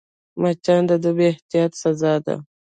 [0.41, 2.35] مچان د بې احتیاطۍ سزا ده